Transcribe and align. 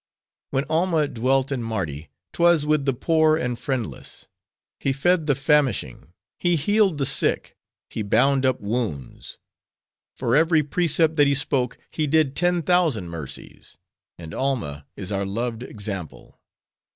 "When 0.49 0.63
Alma 0.67 1.07
dwelt 1.07 1.51
in 1.51 1.61
Mardi, 1.61 2.09
'twas 2.33 2.65
with 2.65 2.85
the 2.85 2.93
poor 2.95 3.37
and 3.37 3.59
friendless. 3.59 4.27
He 4.79 4.93
fed 4.93 5.27
the 5.27 5.35
famishing; 5.35 6.13
he 6.39 6.55
healed 6.55 6.97
the 6.97 7.05
sick; 7.05 7.55
he 7.87 8.01
bound 8.01 8.43
up 8.43 8.59
wounds. 8.59 9.37
For 10.15 10.35
every 10.35 10.63
precept 10.63 11.17
that 11.17 11.27
he 11.27 11.35
spoke, 11.35 11.77
he 11.91 12.07
did 12.07 12.35
ten 12.35 12.63
thousand 12.63 13.09
mercies. 13.09 13.77
And 14.17 14.33
Alma 14.33 14.87
is 14.95 15.11
our 15.11 15.23
loved 15.23 15.61
example." 15.61 16.39